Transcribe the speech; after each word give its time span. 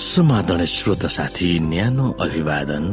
समाधान 0.00 0.64
श्रोत 0.64 1.04
साथी 1.12 1.58
न्यानो 1.60 2.08
अभिवादन। 2.24 2.84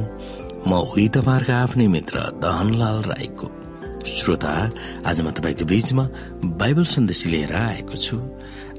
म 0.68 0.72
उही 0.92 1.08
तपाईँहरूका 1.16 1.56
आफ्नै 1.56 1.88
मित्र 1.88 2.20
दहनलाल 2.44 2.98
राईको। 3.08 3.48
श्रोता 4.04 4.52
आज 5.08 5.22
म 5.24 5.32
तपाईँको 5.32 5.66
बीचमा 5.72 6.04
बाइबल 6.60 6.84
सन्देश 6.84 7.26
लिएर 7.32 7.54
आएको 7.56 7.96
छु। 7.96 8.18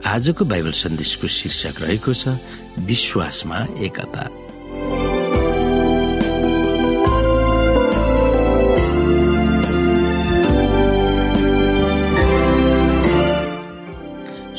आजको 0.05 0.45
बाइबल 0.45 0.73
सन्देशको 0.77 1.27
शीर्षक 1.27 1.81
रहेको 1.81 2.13
छ 2.13 2.37
विश्वासमा 2.85 3.59
एकता। 3.81 4.25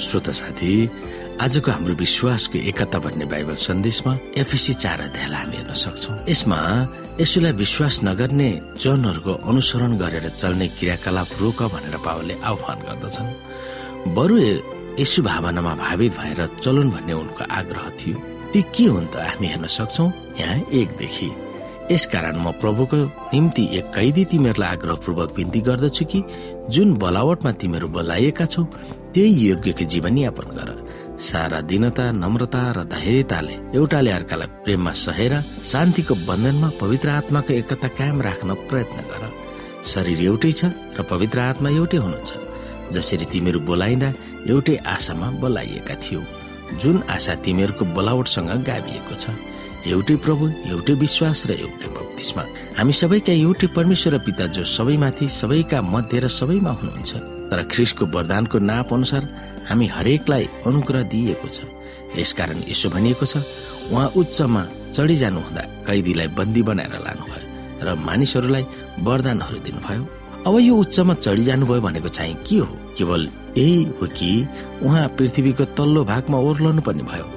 श्रोता 0.02 0.34
साथी 0.34 0.74
आजको 1.40 1.72
हाम्रो 1.72 1.94
विश्वासको 1.96 2.58
एकता 2.68 3.00
भन्ने 3.00 3.26
बाइबल 3.32 3.56
सन्देशमा 3.56 4.12
एफिसी 4.44 4.74
चार 4.84 5.00
अध्यायलाई 5.08 5.40
हामी 5.40 5.56
हेर्न 5.56 5.74
सक्छौ। 5.74 6.12
यसमा 6.28 6.60
यसुलाई 7.16 7.54
विश्वास 7.64 7.96
नगर्ने 8.04 8.50
जनहरूको 8.76 9.34
अनुसरण 9.48 9.92
गरेर 10.04 10.28
चल्ने 10.36 10.68
क्रियाकलाप 10.76 11.30
रोक 11.40 11.60
भनेर 11.74 11.96
पावलले 12.04 12.36
आह्वान 12.44 12.80
गर्दछन्। 12.88 13.30
बरु 14.16 14.36
यसु 15.00 15.20
भावनामा 15.24 15.74
भावित 15.80 16.12
भएर 16.20 16.40
चलुन् 16.60 16.92
भन्ने 16.92 17.14
उनको 17.24 17.44
आग्रह 17.48 17.86
थियो। 18.00 18.18
ती 18.52 18.60
के 18.76 18.86
हुन् 18.92 19.08
त 19.08 19.16
हामी 19.32 19.48
हेर्न 19.48 19.68
सक्छौ? 19.72 20.06
यहाँ 20.44 20.60
एकदेखि 20.76 21.30
यसकारण 21.92 22.36
म 22.38 22.52
प्रभुको 22.62 22.98
निम्ति 23.34 23.64
एक 23.78 23.86
कैदी 23.94 24.24
तिमीहरूलाई 24.32 24.70
आग्रहपूर्वक 24.70 25.30
विन्ती 25.38 25.62
गर्दछु 25.68 26.06
कि 26.06 26.20
जुन 26.70 26.94
बोलावटमा 27.02 27.52
तिमीहरू 27.62 27.88
बोलाइएका 27.96 28.46
छौ 28.46 28.64
त्यही 29.14 29.32
योग्यको 29.50 29.86
जीवनयापन 29.92 30.50
गर। 30.58 30.70
सारा 31.20 31.60
दिनता 31.66 32.06
नम्रता 32.14 32.62
र 32.78 32.84
धैर्यताले 32.94 33.56
एउटाले 33.78 34.12
अर्कालाई 34.12 34.48
प्रेममा 34.64 34.94
सहेर 35.06 35.34
शान्तिको 35.72 36.16
बन्धनमा 36.30 36.70
पवित्र 36.82 37.10
आत्माको 37.10 37.54
एकता 37.54 37.88
कायम 37.98 38.22
राख्न 38.22 38.50
प्रयत्न 38.70 39.00
गर। 39.10 39.24
शरीर 39.92 40.22
एउटै 40.30 40.52
छ 40.52 40.70
र 40.98 41.10
पवित्र 41.10 41.40
आत्मा 41.50 41.70
एउटै 41.74 41.98
हुनुहुन्छ 42.06 42.32
जसरी 42.94 43.26
तिमीहरू 43.34 43.60
बोलाइँदा 43.66 44.10
एउटै 44.46 44.76
आशामा 44.96 45.28
बोलाइएका 45.42 45.96
थियो 46.04 46.22
जुन 46.82 47.02
आशा 47.10 47.34
तिमीहरूको 47.46 47.86
बोलावटसँग 47.98 48.52
गाभिएको 48.70 49.16
छ। 49.16 49.34
एउटै 49.88 50.16
प्रभु 50.20 50.46
एउटै 50.72 50.94
विश्वास 51.00 51.46
र 51.48 51.52
एउटै 51.56 51.88
बत्तिसमा 51.96 52.44
हामी 52.78 52.94
सबैका 52.94 53.34
एउटै 53.34 53.68
परमेश्वर 53.76 54.18
पिता 54.28 54.46
जो 54.56 54.64
सबैमाथि 54.68 55.28
सबैका 55.32 55.82
मध्य 55.82 56.20
र 56.20 56.28
सबैमा 56.28 56.72
हुनुहुन्छ। 56.80 57.12
तर 57.50 57.60
ख्रिसको 57.72 58.06
वरदानको 58.14 58.58
नाप 58.60 58.94
अनुसार 58.94 59.24
हामी 59.70 59.88
हरेकलाई 59.96 60.46
अनुग्रह 60.68 61.04
दिइएको 61.12 61.48
छ। 61.48 61.58
यसकारण 62.20 62.60
यसो 62.68 62.90
भनिएको 62.90 63.26
छ 63.26 63.38
उहाँ 63.92 64.08
उच्चमा 64.20 64.64
चढिजानु 64.92 65.40
हुँदा 65.40 65.64
कैदीलाई 65.88 66.28
बन्दी 66.38 66.62
बनाएर 66.70 66.96
लानुभयो 67.00 67.48
र 67.86 67.96
मानिसहरूलाई 67.96 68.64
वरदानहरू 69.00 69.58
दिनुभयो। 69.64 70.04
अब 70.48 70.56
यो 70.60 70.76
उच्चमा 70.76 71.14
चढिजानु 71.24 71.66
भयो 71.66 71.82
भनेको 71.82 72.10
चाहिँ 72.12 72.36
के 72.44 72.58
हो? 72.60 72.68
केवल 72.98 73.22
यही 73.58 73.84
हो 73.96 74.08
कि 74.12 74.32
उहाँ 74.84 75.08
पृथ्वीको 75.18 75.66
तल्लो 75.78 76.04
भागमा 76.04 76.38
ओर्लनु 76.38 76.82
पर्ने 76.84 77.04
भयो। 77.04 77.28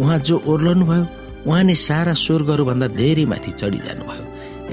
उहाँ 0.00 0.18
जो 0.18 0.42
ओर्लनु 0.44 0.84
भयो 0.86 1.04
उहाँ 1.46 1.62
नै 1.64 1.74
सारा 1.88 2.14
स्वर्गहरू 2.24 2.64
भन्दा 2.70 2.86
धेरै 3.00 3.24
माथि 3.32 3.52
चढिजानु 3.60 4.04
भयो 4.10 4.24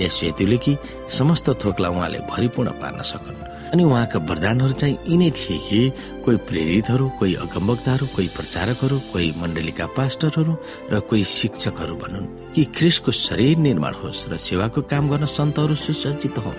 यस 0.03 0.19
हेतुले 0.23 0.57
कि 0.63 0.73
समस्त 1.17 1.47
थोकलाई 1.63 1.91
उहाँले 1.95 2.19
भरिपूर्ण 2.31 2.69
पार्न 2.81 3.01
सकन्। 3.11 3.37
अनि 3.73 3.83
उहाँका 3.83 4.19
वरदानहरू 4.29 4.73
चाहिँ 4.79 4.97
यिनै 5.11 5.29
थिए 5.35 5.57
कि 5.67 5.81
कोही 6.23 6.37
प्रेरितहरू 6.47 7.05
कोही 7.19 7.33
अगमवक्ताहरू 7.45 8.05
कोही 8.15 8.27
प्रचारकहरू 8.37 8.97
कोही 9.11 9.27
मण्डलीका 9.41 9.85
पास्टरहरू 9.97 10.53
र 10.91 10.99
कोही 11.09 11.23
शिक्षकहरू 11.37 11.95
भनुन् 12.03 12.31
कि 12.55 12.63
ख्रिसको 12.75 13.11
शरीर 13.11 13.57
निर्माण 13.67 13.93
होस् 14.01 14.27
र 14.31 14.37
सेवाको 14.47 14.81
काम 14.91 15.03
गर्न 15.11 15.25
सन्तहरू 15.37 15.75
सुसज्जित 15.75 16.37
हो 16.45 16.51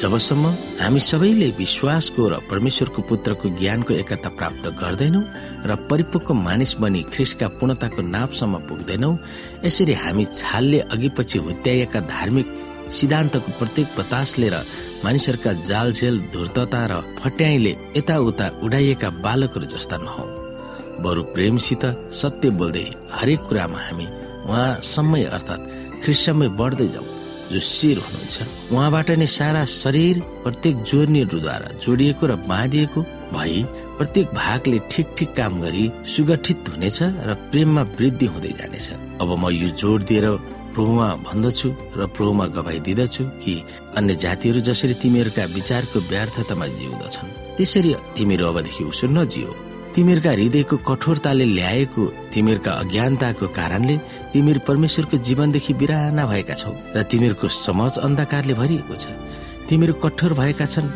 जबसम्म 0.00 0.46
हामी 0.80 1.00
सबैले 1.00 1.48
विश्वासको 1.58 2.22
र 2.28 2.34
परमेश्वरको 2.50 3.02
पुत्रको 3.10 3.48
ज्ञानको 3.58 3.92
एकता 3.94 4.28
प्राप्त 4.38 4.64
गर्दैनौ 4.80 5.20
र 5.70 5.74
परिपक्व 5.90 6.34
मानिस 6.36 6.72
बनी 6.82 7.02
ख्रिसका 7.14 7.48
पूर्णताको 7.58 8.02
नापसम्म 8.14 8.58
पुग्दैनौ 8.68 9.12
यसरी 9.64 9.94
हामी 10.02 10.24
छालले 10.34 10.80
अघि 10.94 11.08
पछि 11.16 11.38
हुत्याइएका 11.46 12.00
धार्मिक 12.10 12.46
सिद्धान्तको 12.98 13.50
प्रत्येक 13.58 13.88
बतासले 13.98 14.48
र 14.54 14.62
मानिसहरूका 15.04 15.52
जालझेल 15.70 16.20
धूर्तता 16.34 16.82
र 16.90 17.00
फट्याईले 17.22 17.72
यताउता 17.96 18.46
उडाइएका 18.64 19.08
बालकहरू 19.24 19.66
जस्ता 19.74 19.96
नहौ। 20.04 20.26
बरु 21.04 21.22
प्रेमसित 21.34 21.84
सत्य 22.20 22.50
बोल्दै 22.58 22.86
हरेक 23.14 23.40
कुरामा 23.48 23.80
हामी 23.86 24.06
उहाँसम्मै 24.46 25.24
अर्थात् 25.36 25.68
ख्रिस्टमै 26.02 26.48
बढ्दै 26.60 26.88
जाउँ 26.94 27.13
जो 27.52 27.60
शिर 27.60 27.98
हुनुहुन्छ 27.98 28.36
उहाँबाट 28.72 29.10
नै 29.20 29.26
सारा 29.28 29.64
शरीर 29.64 30.20
प्रत्येक 30.44 30.76
जोर्नीहरूद्वारा 30.90 31.68
जोडिएको 31.84 32.24
र 32.26 32.34
बाँधिएको 32.48 33.00
भई 33.34 33.62
प्रत्येक 33.98 34.26
भागले 34.34 34.78
ठिक 34.90 35.06
ठिक 35.18 35.30
काम 35.36 35.60
गरी 35.62 35.84
सुगठित 36.06 36.68
हुनेछ 36.72 36.98
र 37.28 37.34
प्रेममा 37.50 37.82
वृद्धि 37.98 38.26
हुँदै 38.26 38.52
जानेछ। 38.58 38.86
अब 39.22 39.30
म 39.38 39.44
यो 39.52 39.68
जोड 39.80 40.00
दिएर 40.10 40.26
प्रभुमा 40.74 41.08
भन्दछु 41.28 41.68
र 41.96 42.06
प्रभुमा 42.16 42.46
गवाई 42.56 42.78
दिँदछु 42.86 43.24
कि 43.42 43.54
अन्य 43.96 44.14
जातिहरू 44.24 44.60
जसरी 44.68 44.94
तिमीहरूका 45.02 45.44
विचारको 45.54 45.98
व्यर्थतामा 46.10 46.66
जिउँदछन्। 46.78 47.28
त्यसरी 47.56 47.92
तिमीहरू 48.16 48.44
अबदेखि 48.46 48.84
उसो 48.84 49.06
नजियो 49.06 49.50
तिमीहरूका 49.94 50.30
हृदयको 50.30 50.76
कठोरताले 50.88 51.44
ल्याएको 51.56 52.02
तिमीहरूका 52.34 52.72
अज्ञानताको 52.82 53.46
कारणले 53.58 53.94
तिमीहरू 54.34 54.60
परमेश्वरको 54.68 55.16
जीवनदेखि 55.26 55.72
बिराना 55.80 56.24
भएका 56.26 56.54
छौ 56.58 56.72
र 56.96 57.02
तिमीहरूको 57.06 57.46
समाज 57.48 57.92
अन्धकारले 58.06 58.54
भरिएको 58.60 58.94
छ। 58.98 59.14
तिमीहरू 59.70 59.94
कठोर 60.02 60.32
भएका 60.34 60.66
छन् 60.66 60.90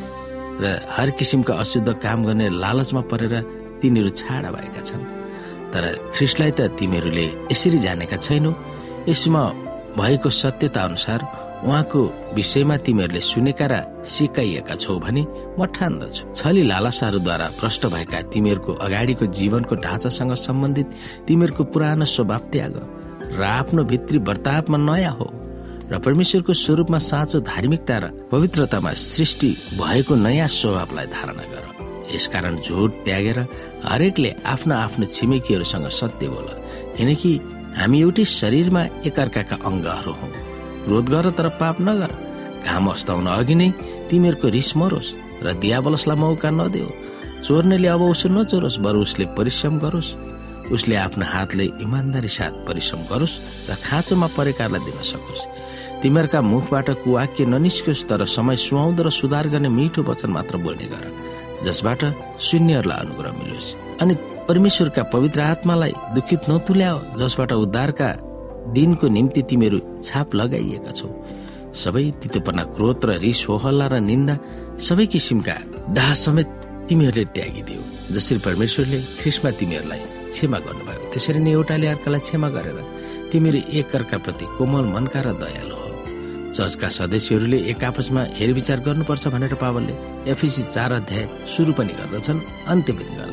र 0.63 0.65
हर 0.91 1.09
किसिमका 1.15 1.55
अशुद्ध 1.63 1.89
काम 2.03 2.19
गर्ने 2.27 2.47
लालचमा 2.59 3.03
परेर 3.07 3.35
तिनीहरू 3.79 4.11
छाडा 4.19 4.51
भएका 4.51 4.83
छन्। 4.83 5.03
तर 5.73 5.83
ख्रिस्टलाई 6.15 6.51
त 6.59 6.61
तिमीहरूले 6.79 7.27
यसरी 7.55 7.79
जानेका 7.79 8.17
छैनौ। 8.19 8.51
यसमा 9.07 9.43
भएको 9.95 10.31
सत्यता 10.43 10.81
अनुसार 10.83 11.21
उहाँको 11.59 12.01
विषयमा 12.35 12.77
तिमीहरूले 12.87 13.21
सुनेका 13.21 13.67
र 13.67 13.75
सिकाइएका 14.07 14.75
छौ 14.75 14.99
भने 14.99 15.23
म 15.59 15.67
ठान्दछु। 15.75 16.33
छली 16.35 16.63
लालसाहरूद्वारा 16.71 17.47
भ्रष्ट 17.61 17.87
भएका 17.87 18.21
तिमीहरूको 18.33 18.73
अगाडिको 18.87 19.27
जीवनको 19.39 19.75
ढाँचासँग 19.75 20.35
सम्बन्धित 20.39 20.89
तिमीहरूको 21.27 21.65
पुरानो 21.73 22.05
स्वभाव 22.07 22.43
त्याग 22.53 22.75
र 23.39 23.43
आफ्नो 23.43 23.85
भित्री 23.85 24.19
वर्तावमा 24.29 24.79
नयाँ 24.79 25.13
हो 25.19 25.29
र 25.91 25.99
परमेश्वरको 25.99 26.53
स्वरूपमा 26.55 26.99
साँचो 27.11 27.41
धार्मिकता 27.43 27.97
र 27.99 28.07
पवित्रतामा 28.31 28.93
सृष्टि 28.93 29.51
भएको 29.81 30.15
नयाँ 30.15 30.49
स्वभावलाई 30.49 31.07
धारणा 31.11 31.45
गर। 31.53 31.65
यसकारण 32.15 32.57
झुट 32.65 32.91
त्यागेर 33.05 33.39
हरेकले 33.85 34.31
आफ्नो 34.47 34.75
आफ्नो 34.75 35.07
छिमेकीहरूसँग 35.07 35.89
सत्य 36.01 36.29
बोल 36.29 36.49
किनकि 36.97 37.33
हामी 37.77 38.01
एउटै 38.01 38.25
शरीरमा 38.25 38.83
एकअर्काका 39.09 39.57
अङ्गहरू 39.69 40.13
हौ। 40.21 40.29
क्रोध 40.89 41.09
गर 41.13 41.31
तर 41.37 41.49
पाप 41.61 41.81
नगर। 41.85 42.11
घाम 42.65 42.87
अस्ताउन 42.89 43.27
अघि 43.29 43.55
नै 43.55 43.69
तिमीहरूको 44.09 44.49
रिस 44.49 44.71
मरोस् 44.81 45.13
र 45.45 45.53
दियाबलसलाई 45.61 46.17
मौका 46.17 46.51
नदेऊ। 46.51 46.89
चोर्नेले 47.45 47.89
अब 47.93 48.03
उसो 48.09 48.29
नचोरोस् 48.33 48.81
बरु 48.81 48.99
उसले 49.05 49.25
परिश्रम 49.37 49.79
गरोस्। 49.85 50.11
उसले 50.73 50.97
आफ्नो 50.97 51.25
हातले 51.29 51.65
इमान्दारी 51.85 52.29
साथ 52.29 52.53
परिश्रम 52.65 53.01
गरोस् 53.05 53.37
र 53.69 53.75
खाँचोमा 53.85 54.29
परेकालाई 54.33 54.81
दिन 54.81 54.99
सकोस्। 55.05 55.43
तिमीहरूका 56.01 56.41
मुखबाट 56.43 56.89
कुवाक्य 57.05 57.45
ननिस्कोस् 57.45 58.09
तर 58.09 58.25
समय 58.27 58.57
सुहाउँदो 58.57 59.03
र 59.05 59.11
सुधार 59.13 59.49
गर्ने 59.53 59.69
मिठो 59.69 60.03
वचन 60.09 60.31
मात्र 60.33 60.57
बोल्ने 60.57 60.89
गर 60.89 61.05
जसबाट 61.69 62.01
शून्यहरूलाई 62.41 63.01
अनुग्रह 63.05 63.33
मिलोस्। 63.37 63.75
अनि 64.01 64.15
परमेश्वरका 64.49 65.03
पवित्र 65.13 65.41
आत्मालाई 65.53 65.93
दुखित 66.17 66.49
नतुल्याओ 66.49 66.99
जसबाट 67.21 67.53
उद्धारका 67.53 68.09
दिनको 68.75 69.07
निम्ति 69.09 69.43
तिमीहरू 69.51 69.79
छाप 70.03 70.35
लगाइएका 70.35 70.93
छौ। 70.99 71.09
सबै 71.83 72.05
तितोपना 72.21 72.63
क्रोध 72.75 73.05
र 73.05 73.11
रिस 73.25 73.41
होहल्ला 73.49 73.87
र 73.93 73.95
निन्दा 74.01 74.35
सबै 74.89 75.07
किसिमका 75.13 75.57
डाह 75.97 76.11
समेत 76.25 76.49
तिमीहरूले 76.89 77.25
त्यागिदियो 77.37 77.83
जसरी 78.15 78.39
परमेश्वरले 78.47 78.99
ख्रिसमा 79.21 79.51
तिमीहरूलाई 79.61 80.03
क्षमा 80.33 80.59
गर्नुभयो। 80.67 81.01
त्यसरी 81.13 81.41
नै 81.45 81.53
एउटाले 81.53 81.87
अर्कालाई 81.95 82.23
क्षमा 82.27 82.49
गरेर 82.57 82.79
तिमीहरू 83.33 83.61
एक 83.79 83.89
अर्काप्रति 83.99 84.45
कोमल 84.57 84.85
मनका 84.95 85.21
र 85.27 85.29
दयालु 85.43 85.77
हो। 85.77 85.87
चर्चका 86.57 86.89
सदस्यहरूले 86.99 87.59
एक 87.71 87.85
आपसमा 87.85 88.23
हेरविचार 88.39 88.79
गर्नुपर्छ 88.87 89.25
भनेर 89.35 89.55
पावलले 89.63 89.95
एफिसी 90.33 90.63
चार 90.75 90.93
अध्याय 91.01 91.25
सुरु 91.53 91.73
पनि 91.79 91.93
गर्दछन् 92.01 92.41
अन्त्य 92.73 92.93
पनि 92.97 93.13
गर्दछन्। 93.19 93.28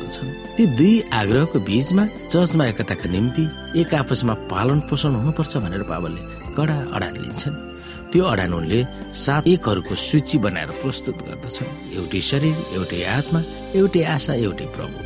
ती 0.56 0.66
दुई 0.66 0.94
आग्रहको 1.12 1.58
बीचमा 1.60 2.04
चर्चमा 2.30 2.66
एकताका 2.66 3.10
निम्ति 3.10 3.44
एक 3.80 3.94
आपसमा 3.94 4.34
पालन 4.50 4.80
पोषण 4.88 5.14
हुनुपर्छ 5.14 5.56
भनेर 5.56 5.82
पावलले 5.82 6.22
कडा 6.56 6.76
अडान 6.96 7.14
लिन्छन्। 7.16 7.56
त्यो 8.12 8.24
अडान 8.24 8.52
उनले 8.54 8.80
सात 9.14 9.46
एकहरूको 9.46 9.94
सूची 9.94 10.38
बनाएर 10.38 10.70
प्रस्तुत 10.82 11.16
गर्दछन्। 11.26 11.70
एउटै 11.96 12.20
शरीर 12.20 12.56
एउटै 12.76 13.02
आत्मा 13.04 13.40
एउटै 13.74 14.02
आशा 14.04 14.34
एउटै 14.34 14.66
प्रभु। 14.76 14.98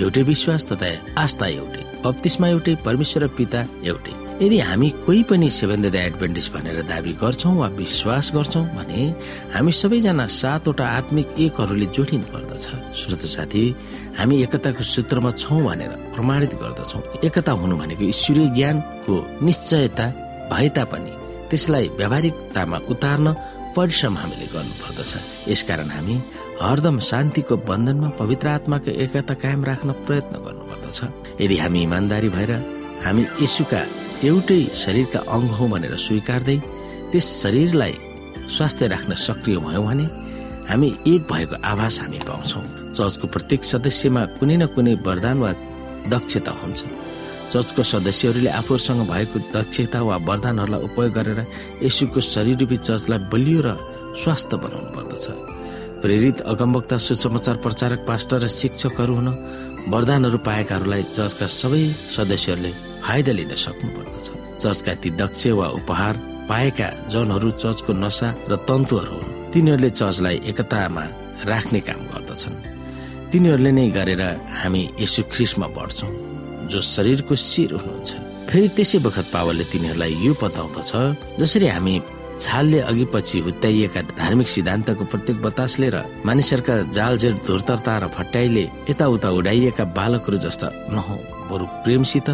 एउटै 0.00 0.22
विश्वास 0.22 0.62
तथा 0.66 0.88
आस्था 1.22 1.46
एउटै। 1.46 1.82
बत्तिसमा 2.04 2.46
एउटै 2.48 2.74
परमेश्वर 2.84 3.26
पिता 3.38 3.60
एउटै। 3.84 4.14
यदि 4.42 4.58
हामी 4.58 4.88
कोही 5.06 5.22
पनि 5.30 5.48
सेभेन 5.54 5.82
द 5.82 5.94
एडभेन्टिस 5.94 6.48
भनेर 6.52 6.82
दावी 6.90 7.12
गर्छौँ 7.22 7.54
वा 7.58 7.66
विश्वास 7.78 8.30
गर्छौँ 8.34 8.64
भने 8.74 9.02
हामी 9.54 9.72
सबैजना 9.72 10.26
सातवटा 10.26 10.86
आत्मिक 10.98 11.26
एकहरूले 11.46 11.86
जोडिनु 11.94 12.26
पर्दछ। 12.32 12.64
श्रोत 12.98 13.22
साथी 13.34 13.62
हामी 14.18 14.42
एकताको 14.42 14.82
सूत्रमा 14.82 15.30
छौँ 15.42 15.62
भनेर 15.62 15.92
प्रमाणित 16.14 16.54
गर्दछौँ। 16.58 17.02
एकता 17.22 17.52
हुनु 17.60 17.76
भनेको 17.82 18.04
ईश्वरीय 18.10 18.48
ज्ञानको 18.58 19.14
निश्चयता 19.46 20.06
भए 20.50 20.68
तापनि 20.76 21.12
त्यसलाई 21.50 21.86
व्यावहारिकतामा 22.02 22.78
उतार्न 22.92 23.26
परिश्रम 23.78 24.14
हामीले 24.22 24.46
गर्नुपर्दछ 24.54 25.12
यसकारण 25.54 25.88
हामी 25.96 26.16
हरदम 26.62 26.98
शान्तिको 27.10 27.56
बन्धनमा 27.70 28.08
पवित्र 28.20 28.48
आत्माको 28.58 28.90
एकता 29.06 29.34
कायम 29.42 29.64
राख्न 29.70 29.90
प्रयत्न 30.06 30.34
गर्नुपर्दछ 30.46 30.98
यदि 31.42 31.56
हामी 31.62 31.82
इमान्दारी 31.88 32.28
भएर 32.36 32.52
हामी 33.06 33.22
यीशुका 33.40 33.82
एउटै 34.22 34.62
शरीरका 34.84 35.20
अङ्ग 35.36 35.50
हौ 35.58 35.66
भनेर 35.72 35.94
स्वीकार्दै 36.06 36.58
त्यस 37.10 37.26
शरीरलाई 37.42 37.94
स्वास्थ्य 38.54 38.86
राख्न 38.94 39.12
सक्रिय 39.26 39.56
भयौँ 39.66 39.84
भने 39.86 40.06
हामी 40.70 40.88
एक 41.12 41.22
भएको 41.30 41.56
आभास 41.72 41.94
हामी 42.02 42.18
पाउँछौँ। 42.28 42.64
चर्चको 42.96 43.26
प्रत्येक 43.34 43.62
सदस्यमा 43.72 44.22
कुनै 44.38 44.56
न 44.62 44.66
कुनै 44.74 44.94
वरदान 45.06 45.38
वा 45.42 45.50
दक्षता 46.14 46.52
हुन्छ। 46.60 46.80
चर्चको 47.52 47.82
सदस्यहरूले 47.82 48.50
आफूहरूसँग 48.60 49.02
भएको 49.10 49.38
दक्षता 49.56 49.98
वा 50.06 50.16
वरदानहरूलाई 50.28 50.80
उपयोग 50.86 51.12
गरेर 51.18 51.40
यसुको 51.82 52.20
शरीररूपी 52.22 52.76
चर्चलाई 52.86 53.18
बलियो 53.32 53.60
र 53.66 53.68
स्वास्थ्य 54.22 54.54
बनाउनु 54.62 54.90
पर्दछ। 54.96 55.26
प्रेरित 56.02 56.38
अगमवक्ता 56.52 56.96
सुसमाचार 57.06 57.56
प्रचारक 57.64 58.00
पास्टर 58.06 58.38
र 58.44 58.48
शिक्षकहरू 58.60 59.14
हुन 59.18 59.28
वरदानहरू 59.92 60.38
पाएकाहरूलाई 60.46 61.02
चर्चका 61.10 61.46
सबै 61.60 61.82
सदस्यहरूले 62.16 62.91
फाइदा 63.04 63.32
लिन 63.38 63.54
सक्नु 63.64 63.88
पर्दछ 63.96 64.26
चर्चका 64.62 64.92
ती 65.02 65.10
दक्ष 65.20 65.46
वा 65.58 65.66
उपहार 65.78 66.14
पाएका 66.48 66.88
जनहरू 67.12 67.50
चर्चको 67.62 67.92
नसा 68.04 68.28
र 68.50 68.52
तन्तुहरू 68.68 69.14
हुन्। 69.14 69.50
तिनीहरूले 69.52 69.90
चर्चलाई 69.90 70.36
एकतामा 70.50 71.04
राख्ने 71.50 71.80
काम 71.88 72.00
गर्दछन्। 72.12 72.56
तिनीहरूले 73.32 73.72
नै 73.78 73.86
गरेर 73.96 74.22
हामी 74.60 74.82
यसु 75.00 75.22
ख्रिसमा 75.32 75.66
बढ्छौँ 75.76 76.10
जो 76.70 76.80
शरीरको 76.94 77.34
शिर 77.36 77.70
हुनुहुन्छ। 77.74 78.10
फेरि 78.50 78.68
त्यसै 78.76 78.98
बखत 79.06 79.26
पावलले 79.34 79.64
तिनीहरूलाई 79.72 80.12
यो 80.24 80.32
बताउँदछ 80.42 80.92
जसरी 81.40 81.66
हामी 81.74 81.94
छालले 82.42 82.78
अघि 82.90 83.06
पछि 83.14 83.38
हुत्याइएका 83.46 84.00
धार्मिक 84.18 84.48
सिद्धान्तको 84.54 85.04
प्रत्येक 85.12 85.36
बतासले 85.42 85.88
र 85.94 85.96
मानिसहरूका 86.26 86.74
जालजेर 86.96 87.34
धुर्तरता 87.46 87.94
र 88.02 88.04
फट्याइले 88.16 88.64
यताउता 88.90 89.28
उडाइएका 89.38 89.84
बालकहरू 89.98 90.38
जस्ता 90.44 90.68
नहौ 90.94 91.16
बरु 91.50 91.64
प्रेमसित 91.84 92.28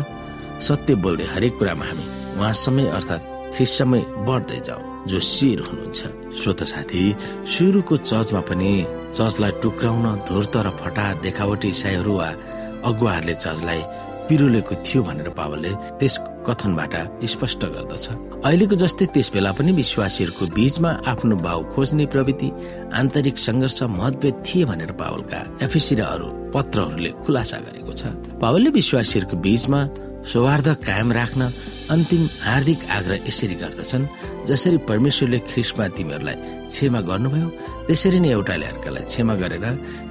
सत्य 0.66 0.94
बोल्दै 1.02 1.26
हरेक 1.34 1.54
कुरामा 1.58 1.84
हामी 1.88 2.04
उहाँसम्मै 2.38 2.86
अर्थात् 2.98 3.28
ख्रिससम्मै 3.54 4.02
बढ्दै 4.26 4.60
जाऊ 4.68 4.80
जो 5.10 5.18
शिर 5.32 5.58
हुनुहुन्छ। 5.68 6.00
श्रोत 6.38 6.60
साथी 6.72 7.02
सुरुको 7.52 7.94
चर्चमा 8.10 8.40
पनि 8.48 8.70
चर्चलाई 9.16 9.52
टुक्राउन 9.62 10.06
धुर्त 10.28 10.54
र 10.66 10.68
फटा 10.80 11.06
देखावटी 11.24 11.68
इसाईहरू 11.76 12.12
वा 12.18 12.28
अगुवाहरूले 12.88 13.34
चर्चलाई 13.44 13.80
पिरोलेको 14.28 14.74
थियो 14.86 15.00
भनेर 15.08 15.28
पावलले 15.32 15.72
त्यस 15.98 16.14
कथनबाट 16.46 16.94
स्पष्ट 17.32 17.62
गर्दछ। 17.74 18.04
अहिलेको 18.44 18.74
जस्तै 18.82 19.06
त्यस 19.14 19.28
बेला 19.34 19.52
पनि 19.56 19.72
विश्वासीहरूको 19.72 20.44
बीचमा 20.56 20.90
आफ्नो 21.12 21.36
भाव 21.46 21.58
खोज्ने 21.72 22.04
प्रवृत्ति 22.12 22.48
आन्तरिक 23.00 23.36
सङ्घर्ष 23.46 23.78
मतभेद 24.00 24.36
थिए 24.46 24.64
भनेर 24.70 24.92
पावलका 25.00 25.40
एफिसी 25.64 25.94
र 25.96 26.00
अरू 26.04 26.28
पत्रहरूले 26.54 27.10
खुलासा 27.24 27.58
गरेको 27.66 27.92
छ। 27.96 28.02
पावलले 28.42 28.70
विश्वासीहरूको 28.80 29.36
बीचमा 29.46 29.80
सौहार्द 30.32 30.68
कायम 30.86 31.12
राख्न 31.12 31.42
अन्तिम 31.94 32.22
हार्दिक 32.44 32.80
आग्रह 32.96 33.28
यसरी 33.28 33.54
गर्दछन् 33.62 34.04
जसरी 34.48 34.76
परमेश्वरले 34.88 35.38
ख्रिस्टमा 35.50 35.86
तिमीहरूलाई 35.96 36.36
क्षमा 36.68 37.00
गर्नुभयो 37.08 37.48
त्यसरी 37.88 38.18
नै 38.20 38.30
एउटाले 38.36 38.66
अर्कालाई 38.72 39.04
क्षमा 39.08 39.34
गरेर 39.42 39.64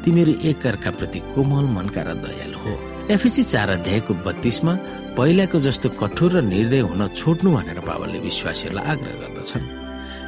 तिमीहरू 0.04 0.34
एक 0.50 0.66
प्रति 0.98 1.20
कोमल 1.34 1.66
मनका 1.78 2.02
र 2.08 2.10
दयालु 2.26 2.58
हो। 2.64 2.74
एफिसी 3.14 3.44
चार 3.54 3.70
अध्यायको 3.78 4.14
बत्तीसमा 4.26 4.74
पहिलाको 5.18 5.58
जस्तो 5.68 5.88
कठोर 6.02 6.32
र 6.34 6.42
निर्दय 6.54 6.82
हुन 6.90 7.02
छोड्नु 7.14 7.50
भनेर 7.56 7.80
बाबाले 7.86 8.20
विश्वासीहरूलाई 8.28 8.86
आग्रह 8.92 9.16
गर्दछन्। 9.22 9.66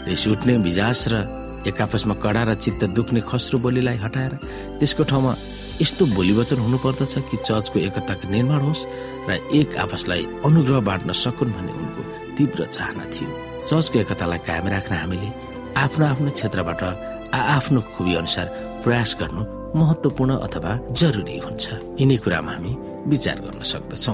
रिस 0.10 0.24
उठ्ने 0.34 0.54
मिजास 0.66 1.02
र 1.12 1.16
एक 1.66 1.82
आपसमा 1.82 2.16
कडा 2.24 2.44
र 2.46 2.54
चित्त 2.64 2.82
दुख्ने 2.98 3.22
खस्रो 3.26 3.58
बोलीलाई 3.66 3.98
हटाएर 4.06 4.34
त्यसको 4.80 5.04
ठाउँमा 5.10 5.34
यस्तो 5.82 6.06
बोली 6.06 6.34
वचन 6.34 6.58
हुनुपर्दछ 6.60 7.14
कि 7.30 7.38
चर्चको 7.40 7.80
एकताको 7.80 8.30
निर्माण 8.30 8.62
होस् 8.62 8.84
र 9.30 9.40
एक 9.56 9.78
आपसलाई 9.80 10.24
अनुग्रह 10.46 10.80
बाँड्न 10.88 11.12
सकुन् 11.16 11.54
भन्ने 11.56 11.72
उनको 11.72 12.02
तीव्र 12.36 12.66
चाहना 12.66 13.04
थियो। 13.14 13.30
चर्चको 13.64 14.00
एकतालाई 14.00 14.40
कायम 14.48 14.68
राख्न 14.76 14.94
हामीले 14.96 15.30
आफ्नो 15.80 16.06
आफ्नो 16.06 16.30
क्षेत्रबाट 16.36 16.84
आफ्नो 17.34 17.80
खुबी 17.96 18.14
अनुसार 18.16 18.48
प्रयास 18.84 19.16
गर्नु 19.20 19.44
महत्वपूर्ण 19.80 20.32
अथवा 20.48 20.72
जरुरी 21.00 21.38
हुन्छ। 21.46 21.66
यिनै 22.02 22.18
कुरामा 22.24 22.52
हामी 22.52 22.72
विचार 23.08 23.38
गर्न 23.46 23.64
सक्दछौ। 23.64 24.14